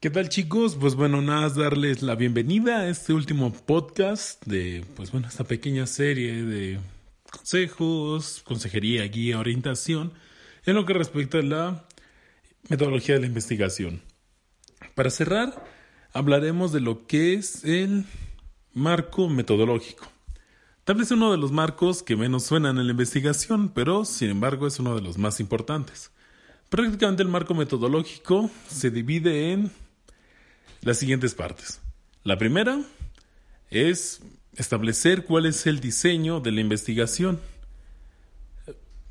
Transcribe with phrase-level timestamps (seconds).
[0.00, 0.76] ¿Qué tal chicos?
[0.76, 5.42] Pues bueno, nada más darles la bienvenida a este último podcast de, pues bueno, esta
[5.42, 6.78] pequeña serie de
[7.28, 10.12] consejos, consejería, guía, orientación
[10.66, 11.84] en lo que respecta a la
[12.68, 14.00] metodología de la investigación.
[14.94, 15.66] Para cerrar,
[16.12, 18.04] hablaremos de lo que es el
[18.74, 20.06] marco metodológico.
[20.84, 24.68] Tal vez uno de los marcos que menos suenan en la investigación, pero sin embargo
[24.68, 26.12] es uno de los más importantes.
[26.68, 29.72] Prácticamente el marco metodológico se divide en
[30.82, 31.80] las siguientes partes.
[32.24, 32.80] La primera
[33.70, 34.20] es
[34.56, 37.40] establecer cuál es el diseño de la investigación.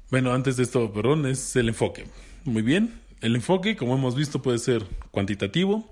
[0.10, 2.06] Bueno, antes de esto, perdón, es el enfoque.
[2.44, 5.88] Muy bien, el enfoque, como hemos visto, puede ser cuantitativo,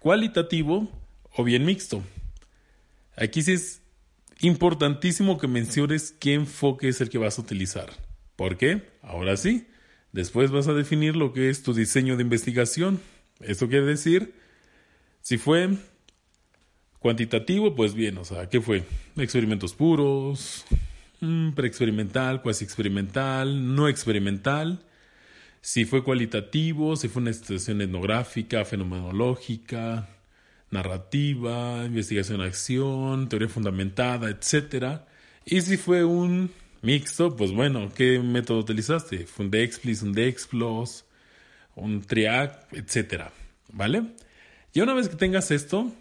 [0.00, 0.88] cualitativo
[1.36, 2.02] o bien mixto.
[3.16, 3.82] Aquí sí es
[4.40, 7.90] importantísimo que menciones qué enfoque es el que vas a utilizar.
[8.36, 8.82] ¿Por qué?
[9.02, 9.66] Ahora sí,
[10.12, 13.00] después vas a definir lo que es tu diseño de investigación.
[13.40, 14.34] Esto quiere decir,
[15.24, 15.70] si fue
[16.98, 18.84] cuantitativo, pues bien, o sea, ¿qué fue?
[19.16, 20.66] Experimentos puros,
[21.20, 24.84] mm, preexperimental, cuasi experimental, no experimental
[25.62, 30.10] si fue cualitativo, si fue una situación etnográfica, fenomenológica,
[30.70, 35.00] narrativa, investigación-acción, teoría fundamentada, etc.
[35.46, 36.50] Y si fue un
[36.82, 39.24] mixto, pues bueno, ¿qué método utilizaste?
[39.24, 41.06] ¿Fue un DEXPLIS, un DEXPLOS,
[41.76, 43.30] un TRIAC, etc.
[43.72, 44.02] ¿Vale?
[44.74, 45.92] Y una vez que tengas esto,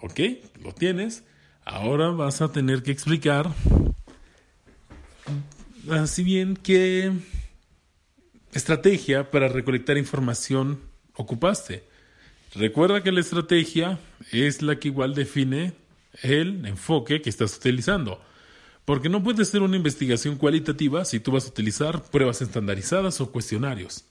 [0.00, 0.18] ok,
[0.64, 1.24] lo tienes,
[1.66, 3.52] ahora vas a tener que explicar,
[5.90, 7.12] así bien, que
[8.54, 10.80] estrategia para recolectar información
[11.16, 11.84] ocupaste.
[12.54, 13.98] Recuerda que la estrategia
[14.32, 15.74] es la que igual define
[16.22, 18.22] el enfoque que estás utilizando.
[18.86, 23.30] Porque no puede ser una investigación cualitativa si tú vas a utilizar pruebas estandarizadas o
[23.30, 24.06] cuestionarios.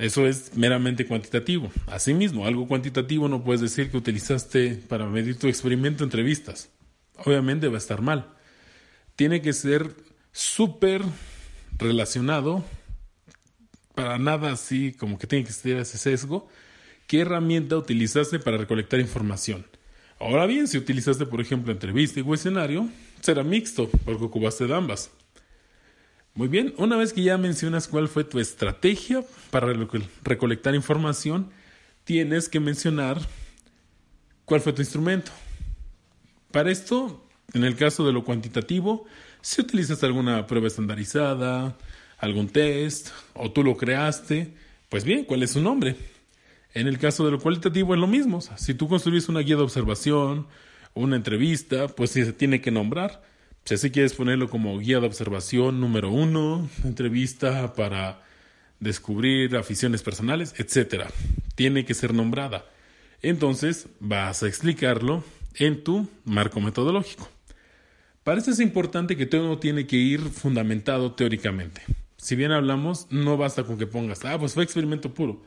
[0.00, 1.70] Eso es meramente cuantitativo.
[1.86, 6.70] Asimismo, algo cuantitativo no puedes decir que utilizaste para medir tu experimento entrevistas.
[7.18, 8.26] Obviamente va a estar mal.
[9.14, 9.94] Tiene que ser
[10.32, 11.02] súper
[11.78, 12.64] relacionado
[13.94, 16.48] para nada así como que tiene que ser ese sesgo,
[17.06, 19.66] ¿qué herramienta utilizaste para recolectar información?
[20.18, 22.88] Ahora bien, si utilizaste, por ejemplo, entrevista y cuestionario,
[23.20, 25.10] será mixto, porque ocupaste de ambas.
[26.40, 29.74] Muy bien, una vez que ya mencionas cuál fue tu estrategia para
[30.24, 31.50] recolectar información,
[32.04, 33.20] tienes que mencionar
[34.46, 35.32] cuál fue tu instrumento.
[36.50, 39.04] Para esto, en el caso de lo cuantitativo,
[39.42, 41.76] si utilizas alguna prueba estandarizada,
[42.16, 44.54] algún test o tú lo creaste,
[44.88, 45.94] pues bien, ¿cuál es su nombre?
[46.72, 48.40] En el caso de lo cualitativo es lo mismo.
[48.56, 50.46] si tú construyes una guía de observación,
[50.94, 53.28] una entrevista, pues se tiene que nombrar.
[53.70, 58.20] Si así quieres ponerlo como guía de observación número uno, entrevista para
[58.80, 61.04] descubrir aficiones personales, etc.
[61.54, 62.64] Tiene que ser nombrada.
[63.22, 65.22] Entonces vas a explicarlo
[65.54, 67.28] en tu marco metodológico.
[68.24, 71.82] Para eso es importante que todo tiene que ir fundamentado teóricamente
[72.16, 75.42] si bien hablamos, no basta con que pongas, ah, pues fue experimento puro.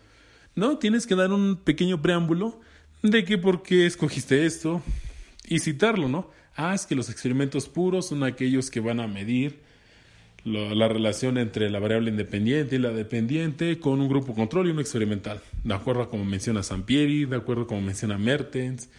[0.56, 2.62] No, tienes que dar un pequeño preámbulo
[3.02, 4.82] de que por qué escogiste esto
[5.46, 6.32] y citarlo, ¿no?
[6.56, 9.60] Ah, es que los experimentos puros son aquellos que van a medir
[10.46, 14.82] la relación entre la variable independiente y la dependiente con un grupo control y uno
[14.82, 18.90] experimental, de acuerdo a como menciona Sampieri, de acuerdo a como menciona Mertens,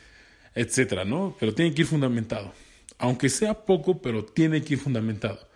[0.55, 1.37] etcétera, ¿no?
[1.39, 2.53] Pero tiene que ir fundamentado.
[2.97, 5.47] Aunque sea poco, pero tiene que ir fundamentado.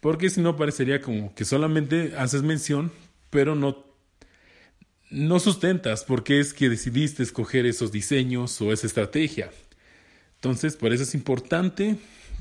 [0.00, 2.92] Porque si no parecería como que solamente haces mención,
[3.30, 3.84] pero no,
[5.10, 9.50] no sustentas por qué es que decidiste escoger esos diseños o esa estrategia.
[10.42, 11.98] Entonces, por eso es importante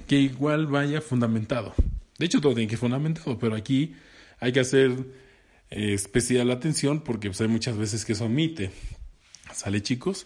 [0.08, 1.76] que igual vaya fundamentado.
[2.18, 3.94] De hecho, todo tiene que ir fundamentado, pero aquí
[4.40, 4.90] hay que hacer
[5.70, 8.72] eh, especial atención porque pues, hay muchas veces que eso omite.
[9.54, 10.26] ¿Sale, chicos?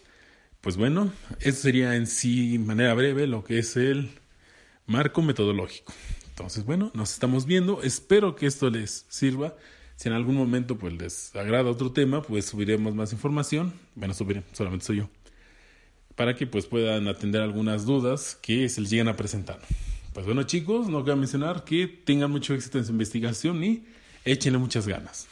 [0.62, 4.10] Pues bueno, eso sería en sí, manera breve, lo que es el
[4.86, 5.92] marco metodológico.
[6.30, 7.84] Entonces, bueno, nos estamos viendo.
[7.84, 9.54] Espero que esto les sirva.
[9.98, 13.74] Si en algún momento pues les agrada otro tema, pues subiremos más información.
[13.96, 15.10] Bueno, subiré, solamente soy yo.
[16.16, 19.60] Para que pues puedan atender algunas dudas que se les lleguen a presentar.
[20.14, 23.84] Pues bueno chicos, no queda mencionar que tengan mucho éxito en su investigación y
[24.24, 25.28] échenle muchas ganas.